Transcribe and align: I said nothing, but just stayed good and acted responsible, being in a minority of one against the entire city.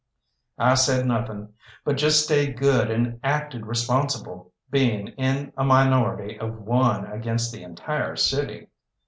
I 0.57 0.73
said 0.73 1.05
nothing, 1.05 1.49
but 1.85 1.95
just 1.95 2.23
stayed 2.25 2.57
good 2.57 2.89
and 2.89 3.19
acted 3.23 3.67
responsible, 3.67 4.51
being 4.71 5.09
in 5.09 5.53
a 5.55 5.63
minority 5.63 6.39
of 6.39 6.57
one 6.57 7.05
against 7.05 7.51
the 7.53 7.61
entire 7.61 8.15
city. 8.15 8.69